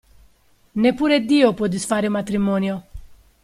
[0.77, 2.85] Neppure Dio può disfare un matrimonio!